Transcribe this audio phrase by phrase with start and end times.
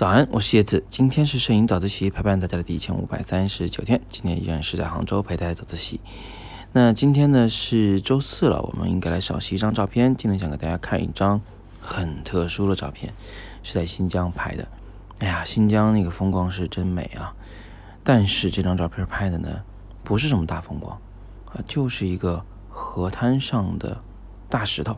[0.00, 0.82] 早安，我是叶子。
[0.88, 6.00] 今天是摄影早自习陪伴大家的第一千五百三十九天，今天依然是在杭州陪大家早自习。
[6.72, 10.16] 那今天呢是周四了，我们应该来赏析一张照片。
[10.16, 11.38] 今天想给大家看一张
[11.82, 13.12] 很特殊的照片，
[13.62, 14.66] 是在新疆拍的。
[15.18, 17.34] 哎呀，新疆那个风光是真美啊！
[18.02, 19.62] 但是这张照片拍的呢，
[20.02, 20.98] 不是什么大风光
[21.52, 24.02] 啊，就是一个河滩上的
[24.48, 24.96] 大石头。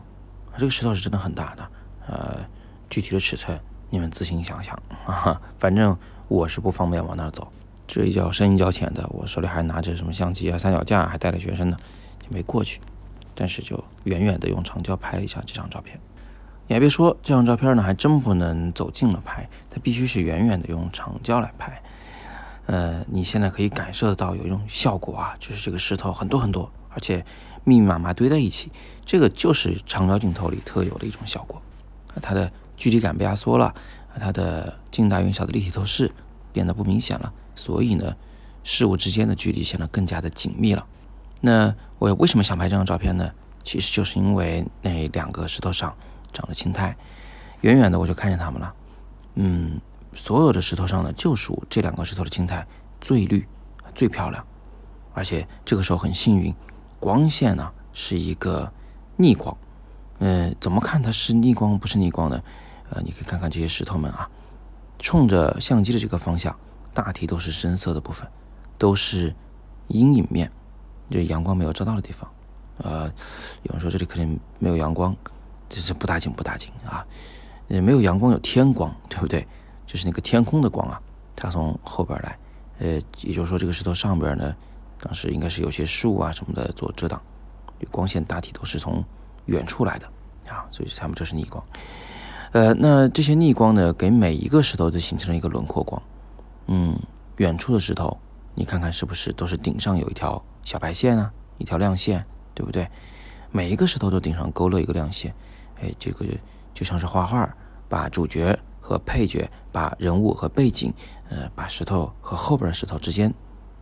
[0.57, 1.69] 这个石头是真的很大的，
[2.07, 2.39] 呃，
[2.89, 3.59] 具体的尺寸。
[3.93, 4.75] 你们自行想想
[5.05, 5.95] 啊，反正
[6.27, 7.47] 我是不方便往那儿走。
[7.87, 11.77] 这一脚深一脚浅的，我手里还拿着什么相机啊、三脚架，还带着学生呢，
[12.19, 12.81] 就没过去。
[13.35, 15.99] 但是就远远的用长焦拍了一下这张照片。
[16.65, 21.79] 你还别说，这张照片呢还真不能走近了拍，它必须是远远的用长焦来拍。
[22.65, 27.23] 呃，你现在可以感受得到有一种效果啊，就是这个石头很多很多，而且
[27.63, 28.71] 密密麻麻堆在一起，
[29.05, 31.61] 这个就是长焦镜头里特有的一种效果。
[32.19, 32.51] 它的。
[32.83, 33.73] 距离感被压缩了，
[34.19, 36.11] 它的近大远小的立体透视
[36.51, 38.13] 变得不明显了，所以呢，
[38.61, 40.85] 事物之间的距离显得更加的紧密了。
[41.39, 43.31] 那我为什么想拍这张照片呢？
[43.63, 45.95] 其实就是因为那两个石头上
[46.33, 46.93] 长了青苔，
[47.61, 48.73] 远远的我就看见它们了。
[49.35, 49.79] 嗯，
[50.13, 52.67] 所有的石头上呢，就属这两个石头的青苔
[52.99, 53.47] 最绿、
[53.95, 54.45] 最漂亮，
[55.13, 56.53] 而且这个时候很幸运，
[56.99, 58.69] 光线呢是一个
[59.15, 59.55] 逆光。
[60.19, 62.43] 嗯，怎么看它是逆光不是逆光呢？
[62.93, 64.29] 呃，你可以看看这些石头们啊，
[64.99, 66.55] 冲着相机的这个方向，
[66.93, 68.27] 大体都是深色的部分，
[68.77, 69.33] 都是
[69.87, 70.51] 阴影面，
[71.09, 72.29] 就是阳光没有照到的地方。
[72.77, 73.11] 呃，
[73.63, 75.15] 有人说这里肯定没有阳光，
[75.67, 77.03] 这是不打紧不打紧啊。
[77.67, 79.47] 也，没有阳光有天光，对不对？
[79.87, 81.01] 就是那个天空的光啊，
[81.35, 82.37] 它从后边来。
[82.77, 84.55] 呃，也就是说这个石头上边呢，
[84.99, 87.19] 当时应该是有些树啊什么的做遮挡，
[87.89, 89.03] 光线大体都是从
[89.45, 90.05] 远处来的
[90.47, 91.63] 啊，所以他们这是逆光。
[92.53, 95.99] 呃，那这些逆光呢，给每一个石头都形成了一个轮廓光。
[96.67, 96.95] 嗯，
[97.37, 98.19] 远处的石头，
[98.53, 102.87] 你看看是不是都是顶上有一条小白线啊，一条亮线，对不对？
[103.51, 105.33] 每一个石头都顶上勾勒一个亮线，
[105.81, 106.27] 哎，这个
[106.75, 107.51] 就像是画画，
[107.89, 110.93] 把主角和配角，把人物和背景，
[111.29, 113.33] 呃，把石头和后边的石头之间，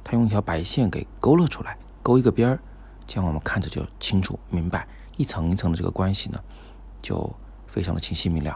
[0.01, 2.59] 他用一条白线给勾勒出来，勾一个边儿，
[3.05, 4.87] 这样我们看着就清楚明白，
[5.17, 6.39] 一层一层的这个关系呢，
[7.01, 7.29] 就。
[7.71, 8.51] 非常的清晰明了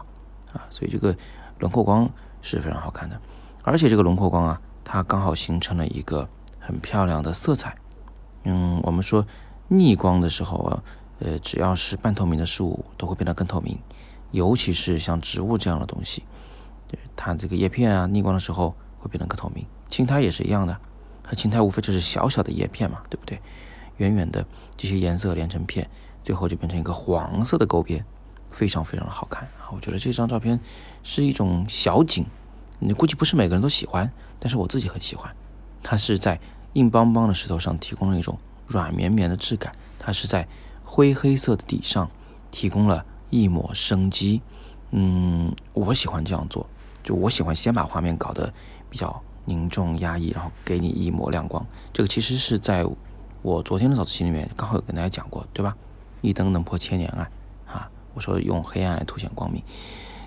[0.52, 1.16] 啊，所以这个
[1.58, 2.06] 轮廓光
[2.42, 3.18] 是非常好看的，
[3.64, 6.28] 而且这个轮廓光啊，它刚好形成了一个
[6.60, 7.74] 很漂亮的色彩。
[8.44, 9.26] 嗯，我们说
[9.68, 10.84] 逆光的时候啊，
[11.20, 13.78] 呃，只要是半透明的事物都会变得更透明，
[14.32, 16.22] 尤其是像植物这样的东西，
[17.16, 19.64] 它这个叶片啊，逆光的时候会变得更透明。
[19.88, 20.78] 青苔也是一样的，
[21.24, 23.40] 它青苔无非就是小小的叶片嘛，对不对？
[23.96, 25.88] 远远的这些颜色连成片，
[26.22, 28.04] 最后就变成一个黄色的勾边。
[28.50, 29.70] 非常非常的好看啊！
[29.72, 30.58] 我觉得这张照片
[31.02, 32.24] 是一种小景，
[32.78, 35.34] 你估计不是每个人都喜欢，但是我自己很喜欢。
[35.82, 36.40] 它是在
[36.72, 40.46] 硬邦邦的石头上提供了一种软绵绵的质感，它是在
[40.84, 42.10] 灰黑色的底上
[42.50, 44.42] 提供了一抹生机。
[44.90, 46.68] 嗯，我喜欢这样做，
[47.02, 48.52] 就我喜欢先把画面搞得
[48.88, 51.64] 比较凝重压抑，然后给你一抹亮光。
[51.92, 52.86] 这个其实是在
[53.42, 55.76] 我昨天的早自习里面刚好有跟大家讲过，对吧？
[56.22, 57.30] 一灯能破千年暗。
[58.16, 59.62] 我说用黑暗来凸显光明，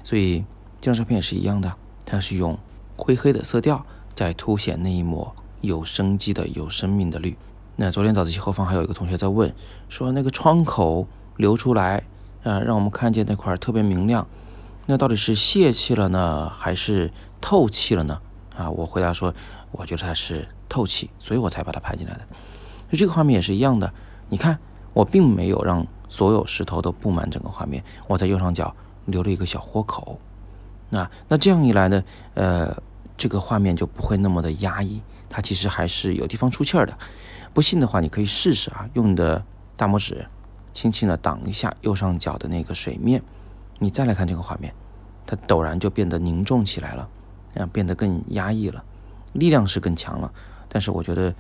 [0.04, 0.46] 所以
[0.80, 1.74] 这张照片也是一样的，
[2.06, 2.56] 它是用
[2.96, 3.84] 灰黑的色调
[4.14, 7.36] 在凸显那一抹有生机的、有生命的绿。
[7.78, 9.52] 那昨天早自习后方还有一个同学在问，
[9.90, 11.08] 说那个窗口
[11.38, 12.04] 流出来
[12.44, 14.28] 啊，让我们看见那块特别明亮，
[14.86, 17.12] 那到底是泄气了呢，还是
[17.42, 18.22] 透气了呢？
[18.56, 19.34] 啊，我回答说，
[19.72, 22.22] 我觉得它是透气，所以我才把它拍进来的。
[22.92, 23.92] 就这个画面也是一样的，
[24.30, 24.60] 你看，
[24.94, 25.88] 我并没有让。
[26.10, 28.76] 所有石头都布满整个画面，我在右上角
[29.06, 30.20] 留了一个小豁口，
[30.90, 32.04] 那那这样一来呢，
[32.34, 32.76] 呃，
[33.16, 36.98] 这个画面就不会那么的压抑，它其实还是有地方出气儿的。
[37.54, 39.44] 不信的话，你可以试试啊，用你的
[39.78, 40.26] 大拇指
[40.74, 43.22] 轻轻的挡一下右上角的那个水面，
[43.78, 44.74] 你再来看这个画面，
[45.26, 47.08] 它陡然就变得凝重起来了，
[47.54, 48.84] 这样变得更压抑了，
[49.34, 50.32] 力量是更强了。
[50.68, 51.34] 但是我觉得，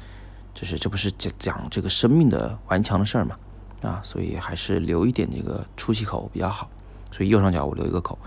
[0.53, 3.35] 就是这不是讲讲这个生命的顽强的事儿嘛。
[3.81, 6.69] 啊，所以还是留一点这个出气口比较好。
[7.11, 8.19] 所以右上角我留一个口，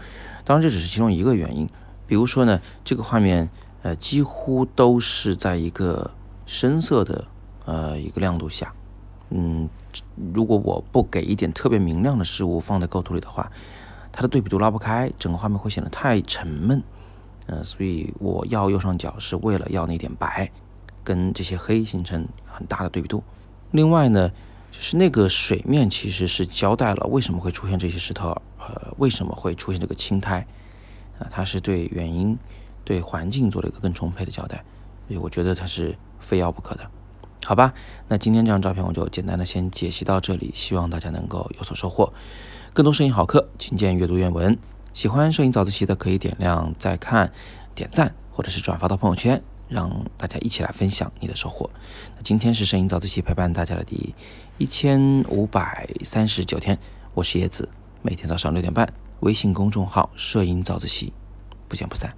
[0.44, 1.68] 当然这只是其中一个原因。
[2.04, 3.48] 比如说呢，这个画面
[3.82, 6.10] 呃几乎都是在一个
[6.46, 7.24] 深色的
[7.64, 8.74] 呃一个亮度下，
[9.30, 9.68] 嗯，
[10.34, 13.48] 如果我不给一点特别明亮的事物放在构图里的话，
[14.10, 16.82] 它的对比度拉不开，整个画面会显得太沉闷。
[17.46, 20.50] 呃，所以我要右上角是为了要那点白
[21.04, 23.22] 跟这些黑形成很大的对比度。
[23.70, 24.28] 另外呢。
[24.72, 30.44] 就是那个水面其实是交代了为什么会出现这些石头，呃，为什么会出现这个青苔，
[31.18, 32.36] 啊，它是对原因、
[32.82, 34.64] 对环境做了一个更充沛的交代，
[35.06, 36.90] 所以我觉得它是非要不可的，
[37.44, 37.74] 好吧？
[38.08, 42.12] 那今天这张照片我就简单的先解析到这里，希望大家能够有所收获。
[42.72, 44.58] 更多摄影好课，请见阅读原文。
[44.94, 47.30] 喜欢摄影早自习的可以点亮再看、
[47.74, 49.42] 点赞或者是转发到朋友圈，
[49.72, 51.68] 让大家一起来分享你的收获。
[52.14, 54.14] 那今天是摄影早自习陪伴大家的第
[54.58, 56.78] 一千五百三十九天，
[57.14, 57.68] 我是叶子，
[58.02, 61.12] 每天早上六点半，微信公众号“摄影早自习”，
[61.68, 62.14] 不见不散。